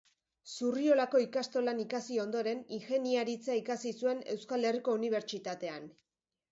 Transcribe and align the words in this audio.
Zurriolako 0.53 1.21
ikastolan 1.25 1.83
ikasi 1.83 2.19
ondoren, 2.25 2.65
ingeniaritza 2.79 3.59
ikasi 3.63 3.93
zuen 4.01 4.27
Euskal 4.37 4.71
Herriko 4.71 5.01
Unibertsitatean. 5.03 5.89